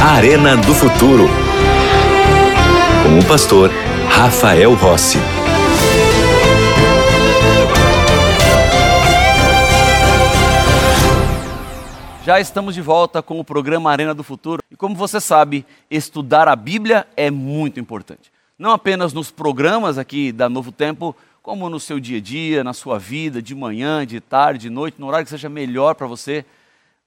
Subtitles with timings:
[0.00, 1.26] Arena do Futuro.
[3.02, 3.70] Com o pastor
[4.08, 5.18] Rafael Rossi.
[12.24, 14.62] Já estamos de volta com o programa Arena do Futuro.
[14.70, 18.30] E como você sabe, estudar a Bíblia é muito importante.
[18.56, 22.72] Não apenas nos programas aqui da Novo Tempo, como no seu dia a dia, na
[22.72, 26.44] sua vida, de manhã, de tarde, de noite, no horário que seja melhor para você.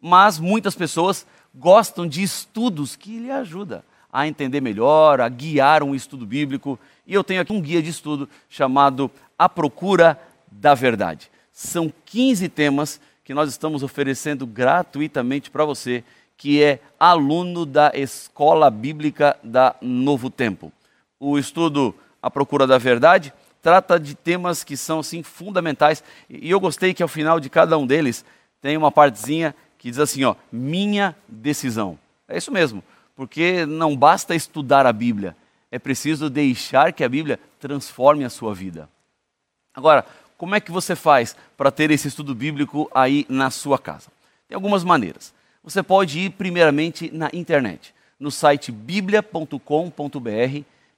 [0.02, 5.96] Mas muitas pessoas gostam de estudos que lhe ajudam a entender melhor, a guiar um
[5.96, 6.78] estudo bíblico.
[7.08, 10.20] E eu tenho aqui um guia de estudo chamado A Procura
[10.52, 11.32] da Verdade.
[11.52, 16.04] São 15 temas que nós estamos oferecendo gratuitamente para você
[16.38, 20.72] que é aluno da Escola Bíblica da Novo Tempo.
[21.18, 23.34] O estudo A Procura da Verdade
[23.66, 27.76] trata de temas que são assim fundamentais e eu gostei que ao final de cada
[27.80, 28.24] um deles
[28.62, 31.98] tem uma partezinha que diz assim, ó, minha decisão.
[32.28, 32.84] É isso mesmo,
[33.16, 35.36] porque não basta estudar a Bíblia,
[35.72, 38.88] é preciso deixar que a Bíblia transforme a sua vida.
[39.74, 40.06] Agora,
[40.38, 44.12] como é que você faz para ter esse estudo bíblico aí na sua casa?
[44.48, 45.34] Tem algumas maneiras.
[45.64, 49.60] Você pode ir primeiramente na internet, no site biblia.com.br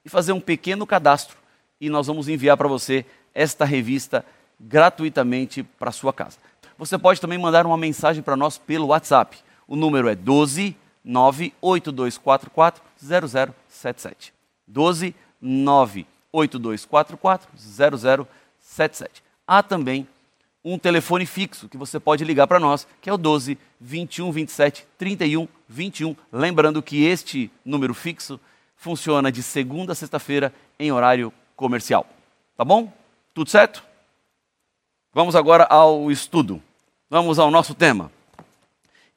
[0.03, 1.46] e fazer um pequeno cadastro
[1.79, 4.25] e nós vamos enviar para você esta revista
[4.59, 6.37] gratuitamente para sua casa.
[6.77, 9.37] Você pode também mandar uma mensagem para nós pelo WhatsApp.
[9.67, 14.33] O número é 12 98244 0077.
[14.67, 20.07] 12 98244 0077 há também
[20.63, 24.85] um telefone fixo que você pode ligar para nós, que é o 12 21 27
[24.97, 26.15] 31 21.
[26.31, 28.37] Lembrando que este número fixo
[28.75, 32.05] funciona de segunda a sexta-feira em horário comercial.
[32.55, 32.93] Tá bom?
[33.33, 33.83] Tudo certo?
[35.11, 36.61] Vamos agora ao estudo.
[37.09, 38.11] Vamos ao nosso tema.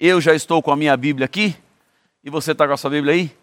[0.00, 1.54] Eu já estou com a minha Bíblia aqui
[2.24, 3.36] e você está com a sua Bíblia aí?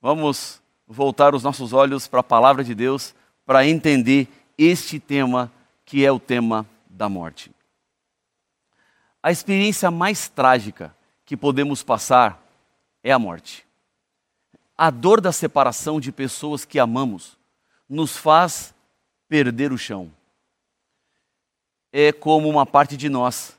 [0.00, 5.52] Vamos voltar os nossos olhos para a palavra de Deus para entender este tema
[5.84, 7.52] que é o tema da morte.
[9.22, 10.94] A experiência mais trágica
[11.26, 12.42] que podemos passar
[13.02, 13.66] é a morte.
[14.76, 17.36] A dor da separação de pessoas que amamos
[17.88, 18.74] nos faz
[19.28, 20.12] perder o chão.
[21.92, 23.56] É como uma parte de nós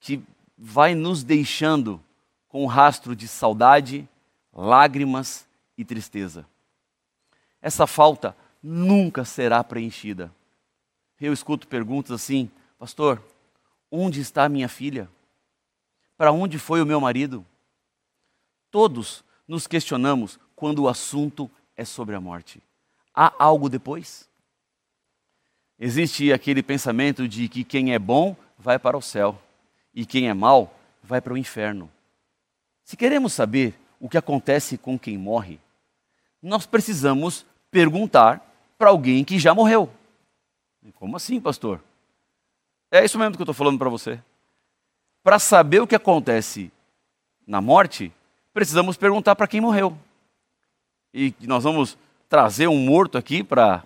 [0.00, 0.22] que
[0.56, 2.00] vai nos deixando
[2.48, 4.08] com um rastro de saudade,
[4.52, 6.46] lágrimas e tristeza.
[7.60, 10.30] Essa falta nunca será preenchida
[11.26, 13.22] eu escuto perguntas assim: Pastor,
[13.90, 15.08] onde está minha filha?
[16.16, 17.44] Para onde foi o meu marido?
[18.70, 22.62] Todos nos questionamos quando o assunto é sobre a morte.
[23.14, 24.28] Há algo depois?
[25.78, 29.40] Existe aquele pensamento de que quem é bom vai para o céu
[29.92, 31.90] e quem é mal vai para o inferno.
[32.82, 35.60] Se queremos saber o que acontece com quem morre,
[36.42, 38.40] nós precisamos perguntar
[38.76, 39.90] para alguém que já morreu.
[40.94, 41.80] Como assim, pastor?
[42.90, 44.22] É isso mesmo que eu estou falando para você.
[45.22, 46.70] Para saber o que acontece
[47.46, 48.12] na morte,
[48.52, 49.98] precisamos perguntar para quem morreu.
[51.12, 51.96] E nós vamos
[52.34, 53.84] trazer um morto aqui para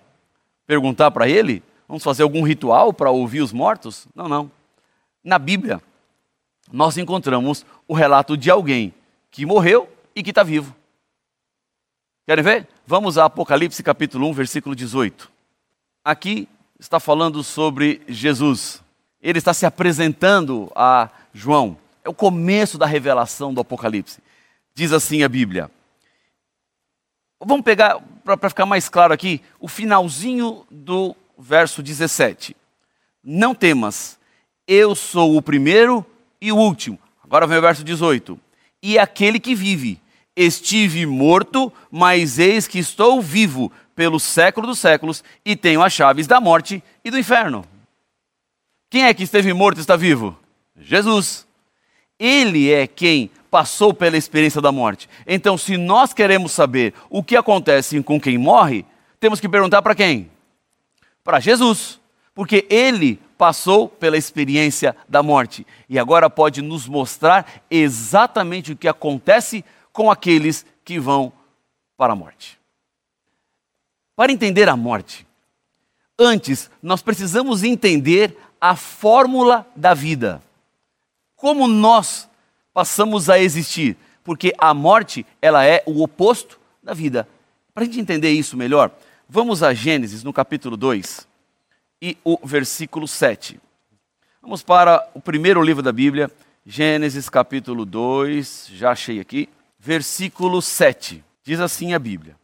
[0.65, 1.61] perguntar para ele?
[1.87, 4.07] Vamos fazer algum ritual para ouvir os mortos?
[4.15, 4.51] Não, não.
[5.23, 5.79] Na Bíblia,
[6.71, 8.91] nós encontramos o relato de alguém
[9.29, 10.75] que morreu e que está vivo.
[12.25, 12.67] Querem ver?
[12.87, 15.29] Vamos a Apocalipse capítulo 1, versículo 18.
[16.03, 16.49] Aqui
[16.79, 18.81] está falando sobre Jesus.
[19.21, 21.77] Ele está se apresentando a João.
[22.03, 24.19] É o começo da revelação do Apocalipse.
[24.73, 25.69] Diz assim a Bíblia.
[27.41, 32.55] Vamos pegar, para ficar mais claro aqui, o finalzinho do verso 17.
[33.23, 34.19] Não temas,
[34.67, 36.05] eu sou o primeiro
[36.41, 36.99] e o último.
[37.23, 38.37] Agora vem o verso 18.
[38.83, 40.01] E aquele que vive,
[40.35, 46.27] estive morto, mas eis que estou vivo pelo século dos séculos e tenho as chaves
[46.27, 47.65] da morte e do inferno.
[48.89, 50.37] Quem é que esteve morto e está vivo?
[50.77, 51.47] Jesus.
[52.17, 55.09] Ele é quem passou pela experiência da morte.
[55.25, 58.85] Então, se nós queremos saber o que acontece com quem morre,
[59.19, 60.29] temos que perguntar para quem?
[61.23, 61.99] Para Jesus.
[62.33, 68.87] Porque ele passou pela experiência da morte e agora pode nos mostrar exatamente o que
[68.87, 71.31] acontece com aqueles que vão
[71.97, 72.59] para a morte.
[74.15, 75.25] Para entender a morte,
[76.17, 80.41] antes nós precisamos entender a fórmula da vida.
[81.35, 82.28] Como nós
[82.73, 83.97] passamos a existir?
[84.23, 87.27] Porque a morte, ela é o oposto da vida.
[87.73, 88.91] Para a gente entender isso melhor,
[89.27, 91.27] vamos a Gênesis no capítulo 2
[92.01, 93.59] e o versículo 7.
[94.41, 96.31] Vamos para o primeiro livro da Bíblia,
[96.65, 101.23] Gênesis capítulo 2, já achei aqui, versículo 7.
[101.43, 102.35] Diz assim a Bíblia: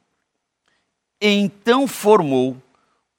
[1.21, 2.57] Então formou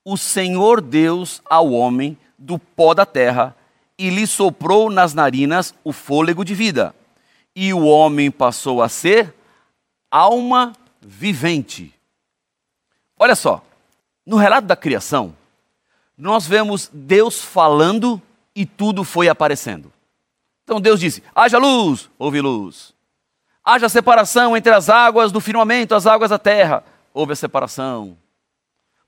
[0.05, 3.57] o Senhor Deus ao homem do pó da terra
[3.99, 6.95] e lhe soprou nas narinas o fôlego de vida.
[7.55, 9.35] E o homem passou a ser
[10.11, 11.95] alma vivente.
[13.19, 13.65] Olha só,
[14.27, 15.35] no relato da criação,
[16.17, 18.21] nós vemos Deus falando
[18.55, 19.93] e tudo foi aparecendo.
[20.65, 22.95] Então Deus disse: haja luz, houve luz.
[23.65, 28.17] Haja separação entre as águas do firmamento, as águas da terra, houve a separação.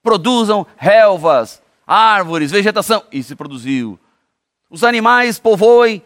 [0.02, 3.98] Produzam relvas, árvores, vegetação, e se produziu.
[4.70, 6.02] Os animais povoem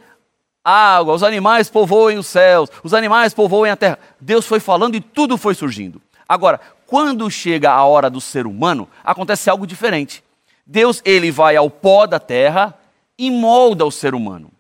[0.64, 3.98] a água, os animais povoem os céus, os animais povoem a terra.
[4.20, 6.00] Deus foi falando e tudo foi surgindo.
[6.28, 10.22] Agora, quando chega a hora do ser humano, acontece algo diferente.
[10.64, 12.78] Deus, ele vai ao pó da terra
[13.18, 14.50] e molda o ser humano.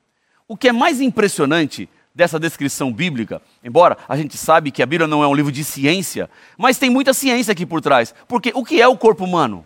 [0.48, 5.06] O que é mais impressionante dessa descrição bíblica, embora a gente sabe que a Bíblia
[5.06, 6.28] não é um livro de ciência,
[6.58, 8.14] mas tem muita ciência aqui por trás.
[8.28, 9.64] Porque o que é o corpo humano?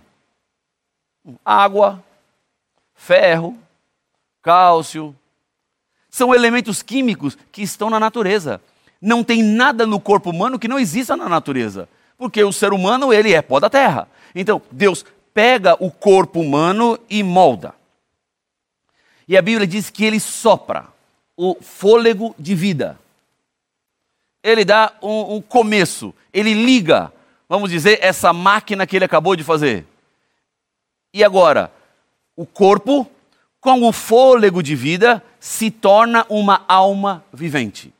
[1.44, 2.04] Água,
[2.94, 3.58] ferro,
[4.46, 5.12] cálcio.
[6.08, 8.62] São elementos químicos que estão na natureza.
[9.02, 11.88] Não tem nada no corpo humano que não exista na natureza.
[12.16, 14.08] Porque o ser humano, ele é pó da terra.
[14.36, 15.04] Então, Deus
[15.34, 17.74] pega o corpo humano e molda.
[19.26, 20.86] E a Bíblia diz que ele sopra
[21.36, 22.96] o fôlego de vida.
[24.44, 27.12] Ele dá um, um, começo, ele liga,
[27.48, 29.84] vamos dizer, essa máquina que ele acabou de fazer.
[31.12, 31.72] E agora,
[32.36, 33.10] o corpo,
[33.66, 37.92] com o fôlego de vida, se torna uma alma vivente.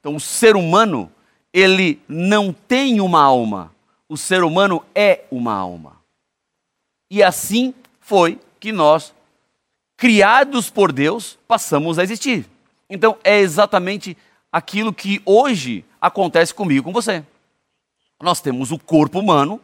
[0.00, 1.08] Então, o ser humano,
[1.52, 3.72] ele não tem uma alma,
[4.08, 6.00] o ser humano é uma alma.
[7.08, 9.14] E assim foi que nós
[9.96, 12.44] criados por Deus, passamos a existir.
[12.88, 14.16] Então é exatamente
[14.50, 17.24] aquilo que hoje acontece comigo com você.
[18.20, 19.60] Nós temos o corpo humano,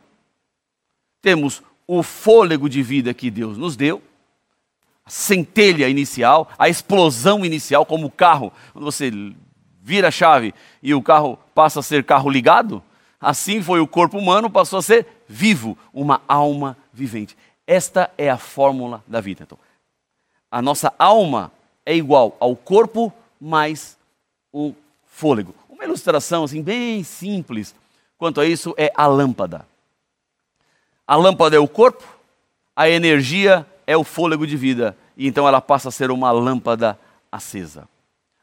[1.21, 4.01] temos o fôlego de vida que Deus nos deu,
[5.07, 9.11] a centelha inicial, a explosão inicial, como o carro, quando você
[9.81, 12.83] vira a chave e o carro passa a ser carro ligado,
[13.21, 17.37] assim foi o corpo humano, passou a ser vivo, uma alma vivente.
[17.65, 19.45] Esta é a fórmula da vida.
[19.45, 19.59] Então,
[20.51, 21.53] a nossa alma
[21.85, 23.97] é igual ao corpo mais
[24.53, 24.75] o
[25.07, 25.55] fôlego.
[25.69, 27.75] Uma ilustração assim bem simples
[28.19, 29.67] quanto a isso é a lâmpada.
[31.07, 32.05] A lâmpada é o corpo,
[32.75, 36.99] a energia é o fôlego de vida, e então ela passa a ser uma lâmpada
[37.31, 37.89] acesa.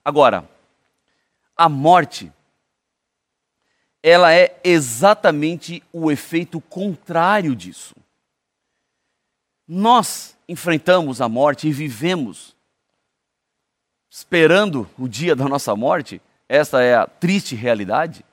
[0.03, 0.47] Agora,
[1.55, 2.31] a morte
[4.01, 7.95] ela é exatamente o efeito contrário disso.
[9.65, 12.53] Nós enfrentamos a morte e vivemos
[14.09, 18.23] esperando o dia da nossa morte, essa é a triste realidade.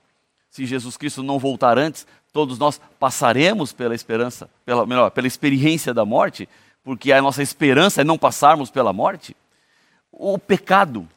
[0.50, 5.94] Se Jesus Cristo não voltar antes, todos nós passaremos pela esperança, pela, melhor, pela experiência
[5.94, 6.46] da morte,
[6.82, 9.36] porque a nossa esperança é não passarmos pela morte.
[10.10, 11.08] O pecado,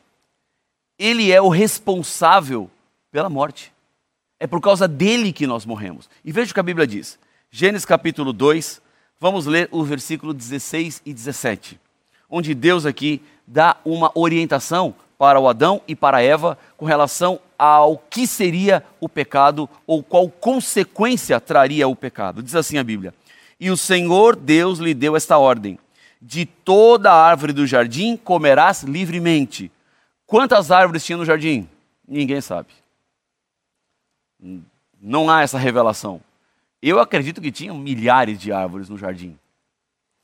[0.97, 2.69] ele é o responsável
[3.11, 3.71] pela morte.
[4.39, 6.09] É por causa dele que nós morremos.
[6.23, 7.17] E veja o que a Bíblia diz.
[7.49, 8.81] Gênesis capítulo 2,
[9.23, 11.79] Vamos ler o versículo 16 e 17,
[12.29, 17.97] onde Deus aqui dá uma orientação para o Adão e para Eva com relação ao
[17.97, 22.43] que seria o pecado ou qual consequência traria o pecado.
[22.43, 23.13] Diz assim a Bíblia:
[23.63, 25.79] E o Senhor Deus lhe deu esta ordem:
[26.21, 29.71] De toda árvore do jardim comerás livremente.
[30.27, 31.69] Quantas árvores tinha no jardim?
[32.05, 32.67] Ninguém sabe.
[35.01, 36.19] Não há essa revelação.
[36.81, 39.39] Eu acredito que tinham milhares de árvores no jardim.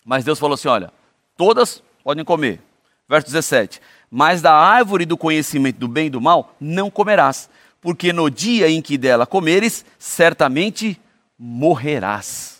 [0.06, 0.92] Mas Deus falou assim: olha,
[1.38, 2.60] todas podem comer.
[3.08, 3.80] Verso 17:
[4.12, 8.70] Mas da árvore do conhecimento do bem e do mal não comerás, porque no dia
[8.70, 11.00] em que dela comeres, certamente
[11.38, 12.59] morrerás.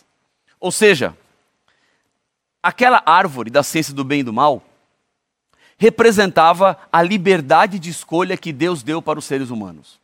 [0.60, 1.16] Ou seja,
[2.62, 4.62] aquela árvore da ciência do bem e do mal
[5.78, 9.98] representava a liberdade de escolha que Deus deu para os seres humanos.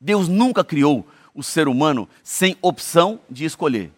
[0.00, 3.92] Deus nunca criou o ser humano sem opção de escolher.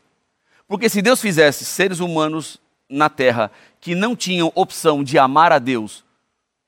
[0.67, 5.61] Porque se Deus fizesse seres humanos na terra que não tinham opção de amar a
[5.61, 6.05] Deus,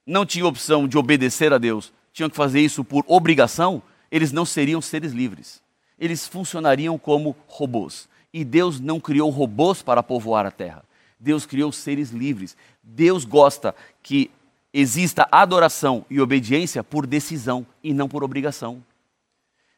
[0.06, 4.44] não tinham opção de obedecer a Deus, tinham que fazer isso por obrigação, eles não
[4.44, 5.60] seriam seres livres.
[5.99, 8.08] Eles funcionariam como robôs.
[8.32, 10.84] E Deus não criou robôs para povoar a terra.
[11.18, 12.56] Deus criou seres livres.
[12.82, 14.30] Deus gosta que
[14.72, 18.82] exista adoração e obediência por decisão e não por obrigação.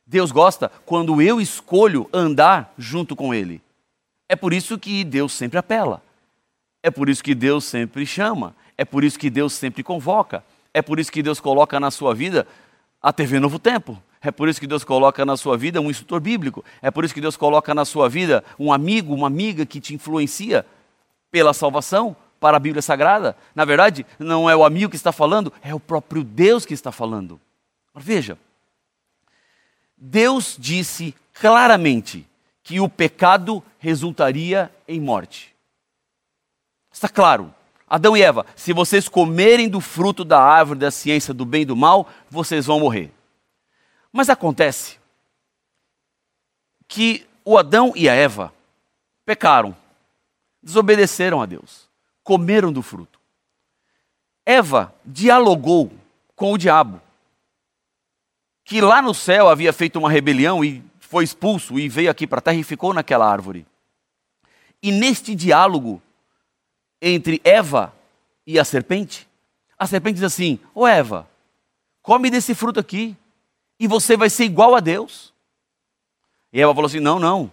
[0.07, 3.63] Deus gosta quando eu escolho andar junto com Ele.
[4.29, 6.03] É por isso que Deus sempre apela.
[6.83, 10.45] É por isso que Deus sempre chama, é por isso que Deus sempre convoca,
[10.75, 12.47] é por isso que Deus coloca na sua vida
[13.01, 16.21] a TV Novo Tempo, é por isso que Deus coloca na sua vida um instrutor
[16.21, 16.65] bíblico.
[16.81, 19.95] É por isso que Deus coloca na sua vida um amigo, uma amiga que te
[19.95, 20.65] influencia
[21.31, 23.37] pela salvação, para a Bíblia Sagrada.
[23.55, 26.93] Na verdade, não é o amigo que está falando, é o próprio Deus que está
[26.93, 27.41] falando.
[27.95, 28.39] Veja,
[29.97, 32.27] Deus disse claramente
[32.63, 35.55] que o pecado resultaria em morte.
[36.93, 37.53] Está claro.
[37.89, 41.67] Adão e Eva, se vocês comerem do fruto da árvore da ciência do bem e
[41.67, 43.13] do mal, vocês vão morrer.
[44.13, 44.99] Mas acontece
[46.87, 48.53] que o Adão e a Eva
[49.25, 49.75] pecaram,
[50.63, 51.89] desobedeceram a Deus,
[52.23, 53.19] comeram do fruto.
[54.45, 55.91] Eva dialogou
[56.37, 57.01] com o diabo,
[58.65, 62.39] que lá no céu havia feito uma rebelião e foi expulso e veio aqui para
[62.39, 63.67] a terra e ficou naquela árvore.
[64.83, 66.03] E neste diálogo
[67.01, 67.95] entre Eva
[68.47, 69.29] e a serpente,
[69.79, 71.29] a serpente diz assim: Ô Eva,
[72.03, 73.17] come desse fruto aqui
[73.83, 75.35] e você vai ser igual a Deus.
[76.53, 77.51] E Eva falou assim: não, não,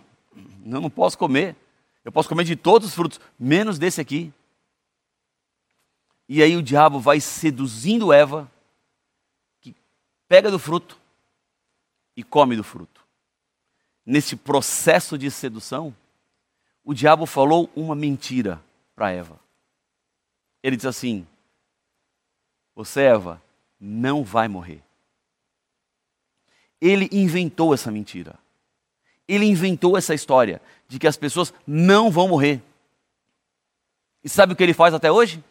[0.63, 1.55] não, não posso comer.
[2.05, 4.31] Eu posso comer de todos os frutos, menos desse aqui.
[6.27, 8.49] E aí o diabo vai seduzindo Eva,
[9.59, 9.75] que
[10.27, 10.99] pega do fruto
[12.15, 13.03] e come do fruto.
[14.05, 15.95] Nesse processo de sedução,
[16.83, 18.63] o diabo falou uma mentira
[18.95, 19.39] para Eva.
[20.61, 21.25] Ele diz assim:
[22.75, 23.41] Você, Eva,
[23.79, 24.83] não vai morrer
[26.81, 28.37] ele inventou essa mentira.
[29.27, 32.61] Ele inventou essa história de que as pessoas não vão morrer.
[34.23, 35.43] E sabe o que ele faz até hoje?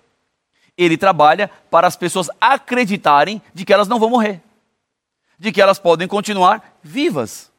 [0.76, 4.42] Ele trabalha para as pessoas acreditarem de que elas não vão morrer,
[5.38, 7.52] de que elas podem continuar vivas,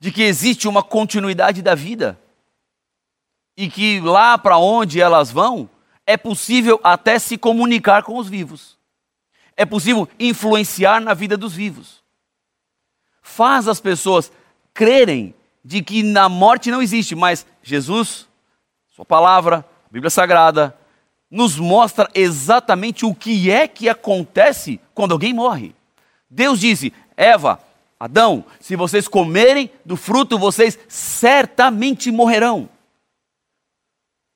[0.00, 2.18] de que existe uma continuidade da vida
[3.56, 5.68] e que lá para onde elas vão
[6.06, 8.73] é possível até se comunicar com os vivos
[9.56, 12.02] é possível influenciar na vida dos vivos.
[13.22, 14.30] Faz as pessoas
[14.72, 15.34] crerem
[15.64, 18.28] de que na morte não existe, mas Jesus,
[18.94, 20.76] Sua palavra, a Bíblia Sagrada,
[21.30, 25.74] nos mostra exatamente o que é que acontece quando alguém morre.
[26.28, 27.58] Deus disse: Eva,
[27.98, 32.68] Adão, se vocês comerem do fruto, vocês certamente morrerão.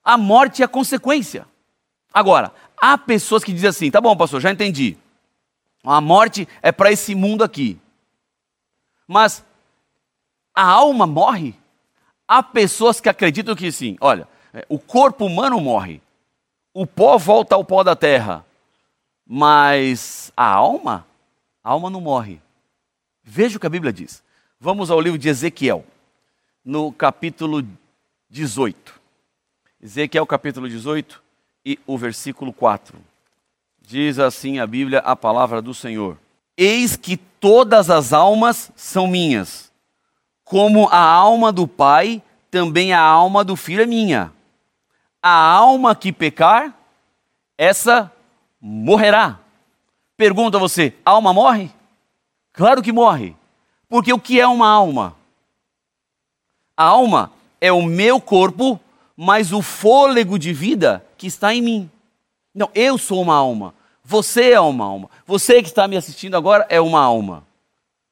[0.03, 1.47] A morte é a consequência.
[2.13, 4.97] Agora, há pessoas que dizem assim: tá bom, pastor, já entendi.
[5.85, 7.79] A morte é para esse mundo aqui.
[9.07, 9.45] Mas
[10.55, 11.55] a alma morre?
[12.27, 13.97] Há pessoas que acreditam que sim.
[14.01, 16.03] Olha, é, o corpo humano morre.
[16.75, 18.45] O pó volta ao pó da terra.
[19.27, 21.07] Mas a alma?
[21.63, 22.41] A alma não morre.
[23.23, 24.23] Veja o que a Bíblia diz.
[24.61, 25.85] Vamos ao livro de Ezequiel,
[26.65, 27.65] no capítulo
[28.29, 29.01] 18.
[29.81, 31.23] Ezequiel, capítulo 18
[31.65, 32.99] e o versículo 4.
[33.89, 36.19] Diz assim a Bíblia, a palavra do Senhor:
[36.55, 39.73] Eis que todas as almas são minhas,
[40.45, 44.31] como a alma do Pai, também a alma do Filho é minha.
[45.23, 46.77] A alma que pecar,
[47.57, 48.13] essa
[48.61, 49.39] morrerá.
[50.19, 51.71] Pergunta você: a alma morre?
[52.53, 53.35] Claro que morre.
[53.89, 55.17] Porque o que é uma alma?
[56.77, 58.79] A alma é o meu corpo,
[59.17, 61.91] mais o fôlego de vida que está em mim.
[62.55, 63.78] Não, eu sou uma alma.
[64.11, 65.11] Você é uma alma.
[65.27, 67.45] Você que está me assistindo agora é uma alma.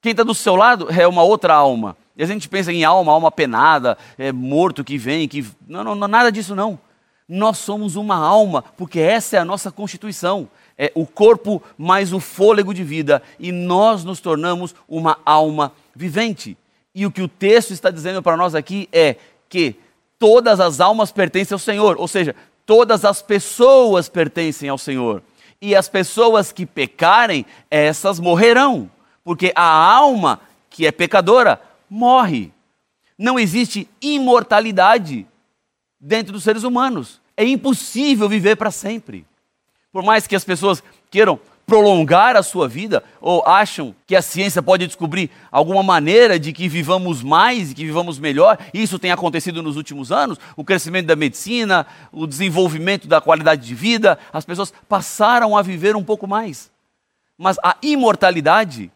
[0.03, 1.97] Quem está do seu lado é uma outra alma.
[2.15, 5.43] E a gente pensa em alma, alma penada, é morto que vem, que.
[5.67, 6.79] Não, não, não, nada disso não.
[7.27, 10.51] Nós somos uma alma, porque essa é a nossa constituição.
[10.77, 13.23] É o corpo mais o fôlego de vida.
[13.41, 16.59] E nós nos tornamos uma alma vivente.
[16.95, 19.17] E o que o texto está dizendo para nós aqui é
[19.49, 19.77] que
[20.19, 22.37] todas as almas pertencem ao Senhor, ou seja,
[22.67, 25.23] todas as pessoas pertencem ao Senhor
[25.61, 28.91] e as pessoas que pecarem, essas morrerão,
[29.25, 32.53] porque a alma que é pecadora morre.
[33.19, 35.27] Não existe imortalidade
[35.99, 37.21] dentro dos seres humanos.
[37.37, 39.27] É impossível viver para sempre.
[39.91, 44.63] Por mais que as pessoas queiram prolongar a sua vida ou acham que a ciência
[44.63, 48.57] pode descobrir alguma maneira de que vivamos mais e que vivamos melhor.
[48.73, 53.75] Isso tem acontecido nos últimos anos, o crescimento da medicina, o desenvolvimento da qualidade de
[53.75, 56.71] vida, as pessoas passaram a viver um pouco mais.
[57.37, 58.91] Mas a imortalidade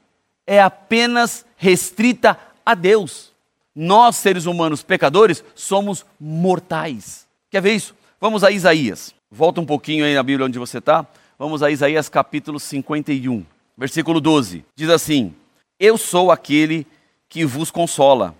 [0.46, 3.32] é apenas restrita a Deus.
[3.74, 7.26] Nós, seres humanos pecadores, somos mortais.
[7.50, 7.94] Quer ver isso?
[8.20, 9.14] Vamos a Isaías.
[9.30, 11.06] Volta um pouquinho aí na Bíblia onde você está.
[11.40, 14.62] Vamos a Isaías capítulo 51, versículo 12.
[14.76, 15.35] Diz assim:
[15.78, 16.87] Eu sou aquele
[17.30, 18.35] que vos consola.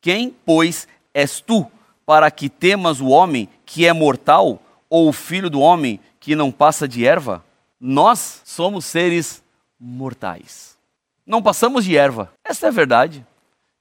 [0.00, 1.66] Quem, pois, és tu
[2.06, 6.52] para que temas o homem que é mortal ou o filho do homem que não
[6.52, 7.44] passa de erva?
[7.80, 9.42] Nós somos seres
[9.76, 10.78] mortais.
[11.26, 12.32] Não passamos de erva.
[12.44, 13.26] Essa é a verdade.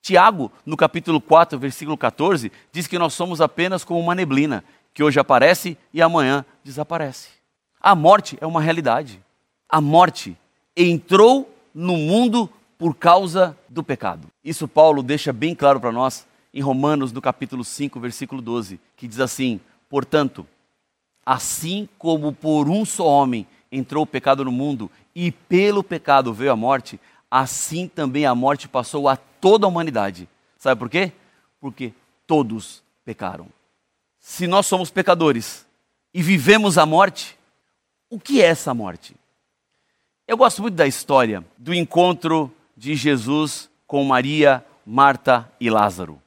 [0.01, 5.03] Tiago, no capítulo 4, versículo 14, diz que nós somos apenas como uma neblina, que
[5.03, 7.40] hoje aparece e amanhã desaparece.
[7.81, 9.19] A morte é uma realidade.
[9.67, 10.38] A morte
[10.77, 12.47] entrou no mundo
[12.77, 14.27] por causa do pecado.
[14.43, 19.07] Isso Paulo deixa bem claro para nós em Romanos, no capítulo 5, versículo 12, que
[19.07, 19.59] diz assim:
[19.89, 20.45] Portanto,
[21.25, 26.51] assim como por um só homem entrou o pecado no mundo e pelo pecado veio
[26.51, 30.29] a morte, assim também a morte passou a toda a humanidade.
[30.57, 31.11] Sabe por quê?
[31.59, 31.93] Porque
[32.27, 33.47] todos pecaram.
[34.19, 35.65] Se nós somos pecadores
[36.13, 37.39] e vivemos a morte,
[38.12, 39.15] o que é essa morte?
[40.27, 46.22] Eu gosto muito da história do encontro de Jesus com Maria, Marta e Lázaro.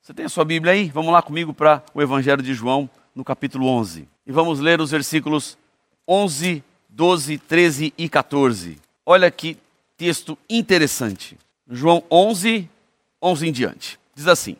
[0.00, 0.88] Você tem a sua Bíblia aí?
[0.88, 4.08] Vamos lá comigo para o Evangelho de João, no capítulo 11.
[4.24, 5.58] E vamos ler os versículos
[6.06, 8.78] 11, 12, 13 e 14.
[9.04, 9.58] Olha que
[9.96, 11.36] texto interessante.
[11.68, 12.70] João 11,
[13.20, 13.98] 11 em diante.
[14.14, 14.56] Diz assim: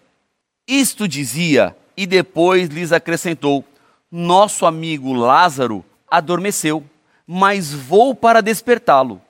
[0.67, 3.65] Isto dizia e depois lhes acrescentou:
[4.11, 6.85] Nosso amigo Lázaro adormeceu,
[7.27, 9.21] mas vou para despertá-lo.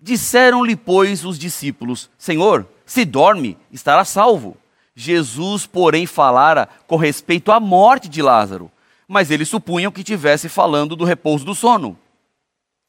[0.00, 4.56] Disseram-lhe, pois, os discípulos: Senhor, se dorme, estará salvo.
[4.94, 8.70] Jesus, porém, falara com respeito à morte de Lázaro,
[9.06, 11.98] mas eles supunham que tivesse falando do repouso do sono.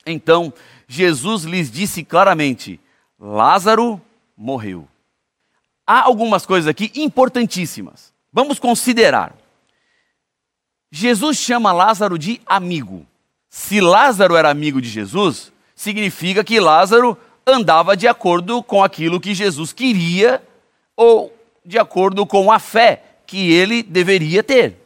[0.06, 0.54] Então,
[0.88, 2.80] Jesus lhes disse claramente:
[3.20, 4.02] Lázaro
[4.38, 4.88] morreu.
[5.86, 8.14] Há algumas coisas aqui importantíssimas.
[8.32, 9.36] Vamos considerar.
[10.92, 13.06] Jesus chama Lázaro de amigo.
[13.50, 19.34] Se Lázaro era amigo de Jesus, significa que Lázaro andava de acordo com aquilo que
[19.34, 20.42] Jesus queria
[20.96, 21.34] ou
[21.66, 24.78] de acordo com a fé que ele deveria ter.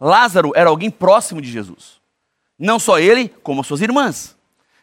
[0.00, 2.00] Lázaro era alguém próximo de Jesus.
[2.58, 4.36] Não só ele, como suas irmãs.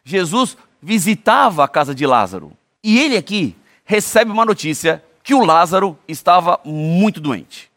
[0.03, 2.51] Jesus visitava a casa de Lázaro.
[2.83, 7.69] E ele aqui recebe uma notícia que o Lázaro estava muito doente.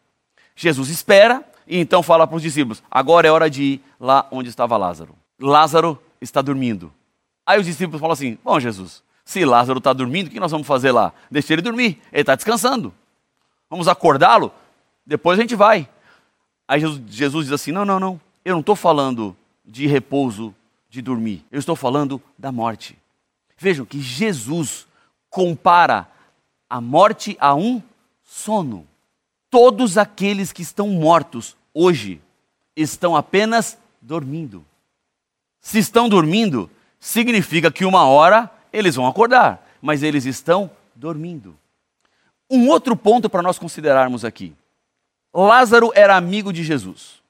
[0.55, 4.49] Jesus espera e então fala para os discípulos: agora é hora de ir lá onde
[4.49, 5.15] estava Lázaro.
[5.39, 6.91] Lázaro está dormindo.
[7.45, 10.67] Aí os discípulos falam assim: Bom, Jesus, se Lázaro está dormindo, o que nós vamos
[10.67, 11.13] fazer lá?
[11.29, 12.93] Deixa ele dormir, ele está descansando.
[13.69, 14.51] Vamos acordá-lo?
[15.05, 15.89] Depois a gente vai.
[16.67, 20.53] Aí Jesus, Jesus diz assim: Não, não, não, eu não estou falando de repouso,
[20.89, 22.97] de dormir, eu estou falando da morte.
[23.57, 24.85] Vejam que Jesus
[25.29, 26.07] compara
[26.69, 27.81] a morte a um
[28.23, 28.87] sono.
[29.53, 32.19] Todos aqueles que estão mortos hoje
[32.75, 34.65] estão apenas dormindo.
[35.61, 36.67] Se estão dormindo,
[36.99, 41.55] significa que uma hora eles vão acordar, mas eles estão dormindo.
[42.49, 44.55] Um outro ponto para nós considerarmos aqui:
[45.31, 47.21] Lázaro era amigo de Jesus.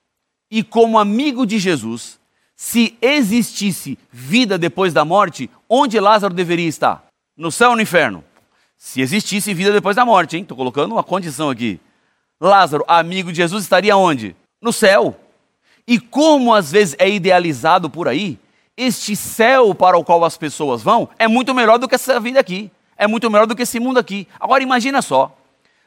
[0.49, 2.17] E como amigo de Jesus,
[2.55, 7.05] se existisse vida depois da morte, onde Lázaro deveria estar?
[7.36, 8.23] No céu ou no inferno?
[8.77, 10.43] Se existisse vida depois da morte, hein?
[10.43, 11.81] Estou colocando uma condição aqui.
[12.43, 14.36] Lázaro, amigo de Jesus, estaria onde?
[14.62, 15.17] No céu.
[15.88, 18.38] E como às vezes é idealizado por aí,
[18.75, 22.39] este céu para o qual as pessoas vão é muito melhor do que essa vida
[22.39, 22.69] aqui.
[22.97, 24.27] É muito melhor do que esse mundo aqui.
[24.38, 25.34] Agora imagina só.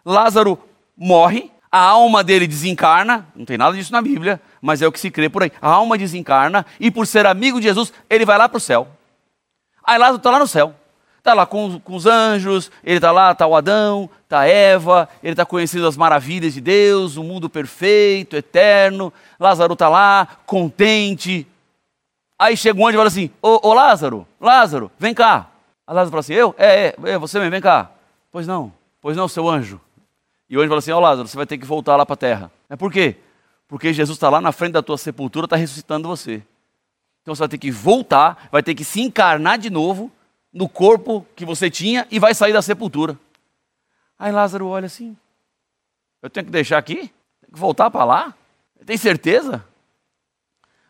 [0.03, 0.59] Lázaro
[0.97, 4.99] morre, a alma dele desencarna, não tem nada disso na Bíblia, mas é o que
[4.99, 5.53] se crê por aí.
[5.61, 8.89] A alma desencarna e por ser amigo de Jesus, ele vai lá para o céu.
[9.85, 10.75] Aí Lázaro está lá no céu.
[11.27, 15.33] Está lá com, com, os anjos, ele está lá, está o Adão, está Eva, ele
[15.33, 19.13] está conhecendo as maravilhas de Deus, o mundo perfeito, eterno.
[19.39, 21.47] Lázaro está lá, contente,
[22.39, 25.49] Aí chega um anjo e fala assim: Ô, ô Lázaro, Lázaro, vem cá.
[25.87, 26.55] Aí Lázaro fala assim: Eu?
[26.59, 27.91] É, é, é você mesmo, vem cá.
[28.31, 29.81] Pois não, pois não, seu anjo.
[30.49, 32.19] E o anjo fala assim: Ó Lázaro, você vai ter que voltar lá para a
[32.19, 32.51] terra.
[32.69, 33.17] É por quê?
[33.67, 36.43] Porque Jesus está lá na frente da tua sepultura, está ressuscitando você.
[37.23, 40.13] Então você vai ter que voltar, vai ter que se encarnar de novo
[40.53, 43.19] no corpo que você tinha e vai sair da sepultura.
[44.19, 45.17] Aí Lázaro olha assim:
[46.23, 47.13] Eu tenho que deixar aqui?
[47.41, 48.35] Tenho que voltar para lá?
[48.85, 49.65] Tem certeza?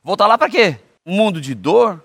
[0.02, 0.78] Voltar lá para quê?
[1.06, 2.02] um mundo de dor,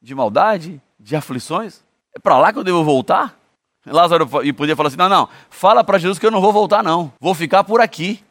[0.00, 1.82] de maldade, de aflições?
[2.14, 3.36] É para lá que eu devo voltar?
[3.84, 7.12] Lázaro podia falar assim: não, não, fala para Jesus que eu não vou voltar, não,
[7.20, 8.22] vou ficar por aqui,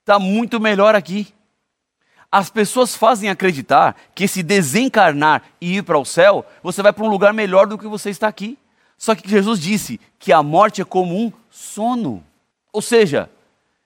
[0.00, 1.32] está muito melhor aqui.
[2.32, 7.04] As pessoas fazem acreditar que se desencarnar e ir para o céu, você vai para
[7.04, 8.58] um lugar melhor do que você está aqui.
[8.96, 12.24] Só que Jesus disse que a morte é como um sono.
[12.72, 13.28] Ou seja,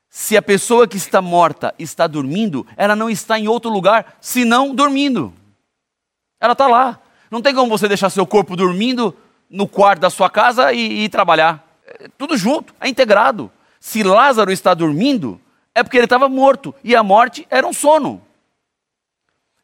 [0.08, 4.72] se a pessoa que está morta está dormindo, ela não está em outro lugar senão
[4.72, 5.34] dormindo.
[6.40, 7.00] Ela está lá.
[7.28, 9.12] Não tem como você deixar seu corpo dormindo
[9.50, 11.66] no quarto da sua casa e, e trabalhar.
[11.84, 13.50] É tudo junto, é integrado.
[13.80, 15.40] Se Lázaro está dormindo,
[15.74, 18.22] é porque ele estava morto e a morte era um sono.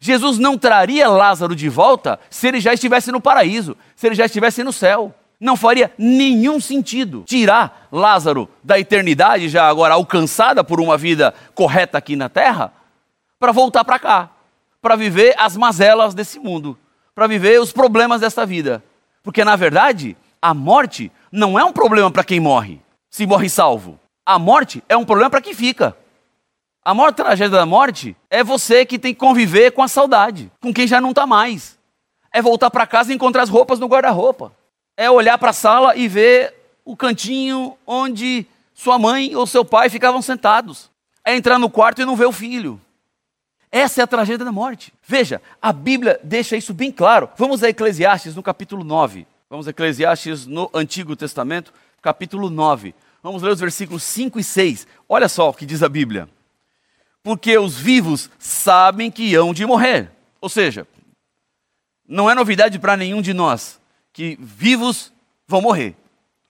[0.04, 4.26] Jesus não traria Lázaro de volta se ele já estivesse no paraíso, se ele já
[4.26, 5.14] estivesse no céu.
[5.38, 11.98] Não faria nenhum sentido tirar Lázaro da eternidade, já agora alcançada por uma vida correta
[11.98, 12.72] aqui na terra,
[13.38, 14.30] para voltar para cá,
[14.80, 16.76] para viver as mazelas desse mundo,
[17.14, 18.82] para viver os problemas desta vida.
[19.22, 24.00] Porque, na verdade, a morte não é um problema para quem morre, se morre salvo.
[24.26, 25.96] A morte é um problema para quem fica.
[26.85, 30.75] A maior tragédia da morte é você que tem que conviver com a saudade, com
[30.75, 31.79] quem já não está mais.
[32.33, 34.53] É voltar para casa e encontrar as roupas no guarda-roupa.
[34.97, 36.53] É olhar para a sala e ver
[36.85, 40.90] o cantinho onde sua mãe ou seu pai ficavam sentados.
[41.25, 42.81] É entrar no quarto e não ver o filho.
[43.71, 44.92] Essa é a tragédia da morte.
[45.07, 47.31] Veja, a Bíblia deixa isso bem claro.
[47.37, 49.25] Vamos a Eclesiastes no capítulo 9.
[49.49, 52.92] Vamos a Eclesiastes no Antigo Testamento, capítulo 9.
[53.23, 54.87] Vamos ler os versículos 5 e 6.
[55.09, 56.29] Olha só o que diz a Bíblia
[57.22, 60.11] porque os vivos sabem que hão de morrer.
[60.40, 60.87] Ou seja,
[62.06, 63.80] não é novidade para nenhum de nós
[64.12, 65.12] que vivos
[65.46, 65.96] vão morrer.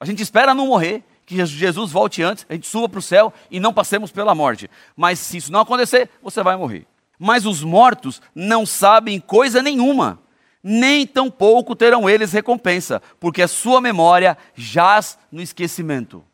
[0.00, 3.32] A gente espera não morrer, que Jesus volte antes, a gente suba para o céu
[3.50, 4.68] e não passemos pela morte.
[4.96, 6.86] Mas se isso não acontecer, você vai morrer.
[7.18, 10.18] Mas os mortos não sabem coisa nenhuma,
[10.62, 16.24] nem tampouco terão eles recompensa, porque a sua memória jaz no esquecimento.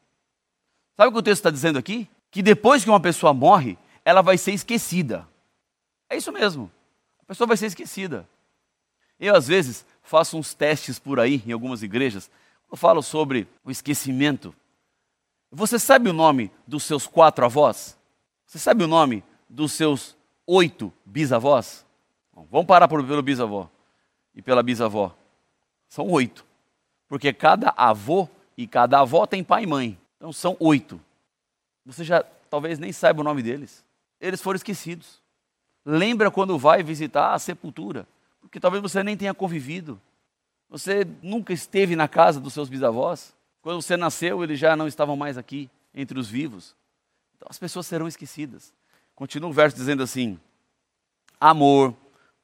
[0.97, 2.09] Sabe o que o texto está dizendo aqui?
[2.31, 5.29] Que depois que uma pessoa morre, ela vai ser esquecida.
[6.09, 6.71] É isso mesmo.
[7.21, 8.27] A pessoa vai ser esquecida.
[9.21, 12.31] Eu, às vezes, faço uns testes por aí, em algumas igrejas,
[12.73, 14.55] eu falo sobre o esquecimento.
[15.53, 17.99] Você sabe o nome dos seus quatro avós?
[18.47, 20.17] Você sabe o nome dos seus
[20.47, 21.85] oito bisavós?
[22.33, 23.69] Bom, vamos parar pelo bisavó
[24.35, 25.15] e pela bisavó.
[25.87, 26.47] São oito.
[27.09, 29.99] Porque cada avô e cada avó tem pai e mãe.
[30.17, 30.99] Então são oito.
[31.85, 33.87] Você já talvez nem saiba o nome deles
[34.21, 35.23] eles foram esquecidos.
[35.85, 38.07] Lembra quando vai visitar a sepultura,
[38.41, 40.01] porque talvez você nem tenha convivido.
[40.69, 43.35] Você nunca esteve na casa dos seus bisavós.
[43.63, 46.77] Quando você nasceu, eles já não estavam mais aqui entre os vivos.
[47.37, 48.73] Então as pessoas serão esquecidas.
[49.15, 50.39] Continua o verso dizendo assim:
[51.41, 51.95] amor,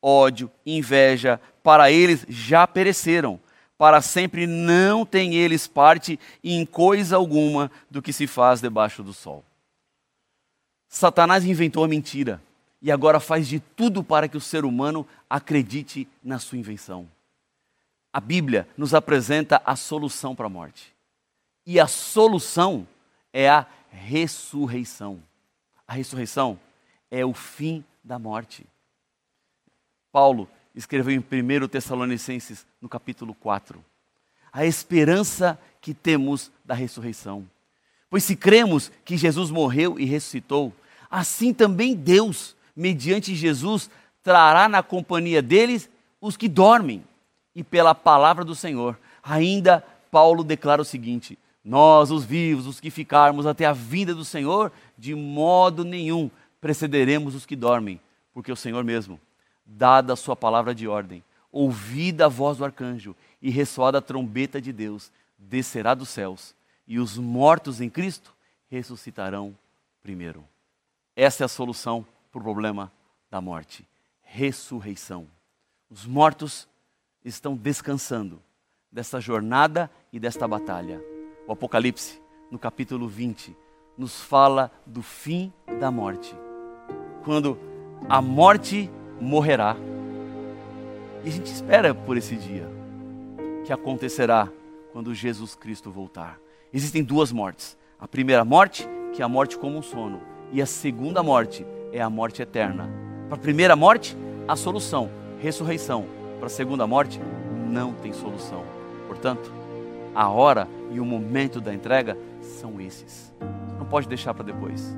[0.01, 3.41] ódio, inveja, para eles já pereceram.
[3.77, 9.13] Para sempre não têm eles parte em coisa alguma do que se faz debaixo do
[9.13, 9.45] sol.
[10.95, 12.41] Satanás inventou a mentira
[12.81, 17.11] e agora faz de tudo para que o ser humano acredite na sua invenção.
[18.13, 20.95] A Bíblia nos apresenta a solução para a morte.
[21.67, 22.87] E a solução
[23.33, 25.21] é a ressurreição.
[25.85, 26.61] A ressurreição
[27.11, 28.65] é o fim da morte.
[30.13, 33.85] Paulo escreveu em 1 Tessalonicenses, no capítulo 4,
[34.53, 37.45] a esperança que temos da ressurreição.
[38.09, 40.73] Pois se cremos que Jesus morreu e ressuscitou,
[41.15, 43.89] assim também Deus, mediante Jesus,
[44.21, 45.89] trará na companhia deles
[46.21, 47.05] os que dormem.
[47.55, 52.91] E pela palavra do Senhor, ainda Paulo declara o seguinte: Nós, os vivos, os que
[52.91, 56.29] ficarmos até a vinda do Senhor, de modo nenhum
[56.61, 58.01] precederemos os que dormem,
[58.33, 59.21] porque o Senhor mesmo,
[59.65, 61.23] dada a sua palavra de ordem,
[61.53, 66.57] ouvida a voz do arcanjo e ressoada a trombeta de Deus, descerá dos céus,
[66.89, 68.35] e os mortos em Cristo
[68.69, 69.55] ressuscitarão
[70.03, 70.45] primeiro.
[71.17, 72.93] Essa é a solução para o problema
[73.31, 73.87] da morte:
[74.21, 75.29] ressurreição.
[75.89, 76.69] Os mortos
[77.25, 78.43] estão descansando
[78.91, 81.01] dessa jornada e desta batalha.
[81.47, 83.57] O Apocalipse, no capítulo 20,
[83.97, 86.35] nos fala do fim da morte.
[87.25, 87.59] Quando
[88.09, 89.77] a morte morrerá.
[91.25, 92.69] E a gente espera por esse dia,
[93.65, 94.51] que acontecerá
[94.93, 96.39] quando Jesus Cristo voltar.
[96.73, 97.79] Existem duas mortes.
[97.99, 102.01] A primeira morte, que é a morte como um sono e a segunda morte é
[102.01, 102.89] a morte eterna.
[103.29, 106.07] Para a primeira morte, a solução, ressurreição.
[106.39, 107.21] Para a segunda morte,
[107.69, 108.63] não tem solução.
[109.09, 109.51] Portanto,
[110.15, 113.35] a hora e o momento da entrega são esses.
[113.41, 114.97] Você não pode deixar para depois.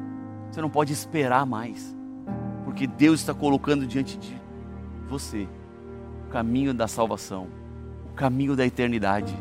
[0.51, 1.97] Você não pode esperar mais.
[2.67, 4.39] Porque Deus está colocando diante de
[5.09, 5.49] você
[6.29, 7.47] o caminho da salvação,
[8.11, 9.35] o caminho da eternidade.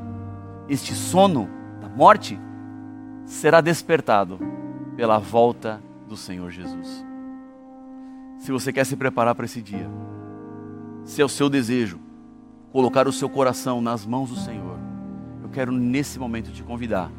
[0.70, 1.50] Este sono
[1.82, 2.40] da morte
[3.26, 4.40] será despertado
[4.96, 7.06] pela volta do Senhor Jesus.
[8.40, 9.90] Se você quer se preparar para esse dia,
[11.04, 12.00] se é o seu desejo
[12.72, 14.78] colocar o seu coração nas mãos do Senhor,
[15.44, 17.12] eu quero nesse momento te convidar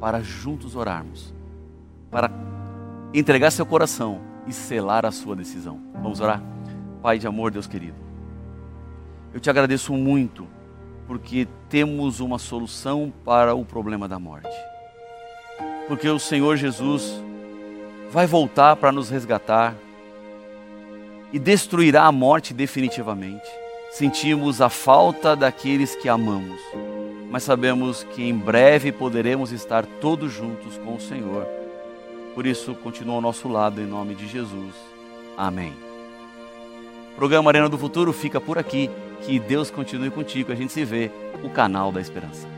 [0.00, 1.34] para juntos orarmos,
[2.10, 2.30] para
[3.14, 5.80] entregar seu coração e selar a sua decisão.
[5.94, 6.42] Vamos orar?
[7.02, 7.96] Pai de amor, Deus querido,
[9.34, 10.46] eu te agradeço muito
[11.06, 14.56] porque temos uma solução para o problema da morte.
[15.88, 17.22] Porque o Senhor Jesus
[18.12, 19.74] vai voltar para nos resgatar
[21.32, 23.48] e destruirá a morte definitivamente.
[23.90, 26.60] Sentimos a falta daqueles que amamos,
[27.30, 31.46] mas sabemos que em breve poderemos estar todos juntos com o Senhor.
[32.34, 34.74] Por isso, continua ao nosso lado em nome de Jesus.
[35.36, 35.72] Amém.
[37.12, 38.90] O programa Arena do Futuro fica por aqui.
[39.22, 40.50] Que Deus continue contigo.
[40.50, 41.10] A gente se vê
[41.42, 42.51] no canal da Esperança.